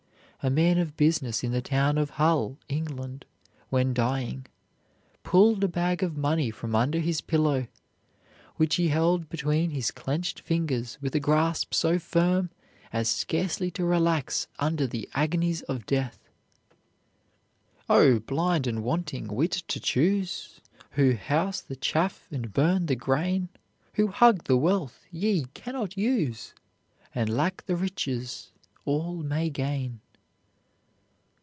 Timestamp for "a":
0.43-0.49, 5.63-5.67, 11.13-11.19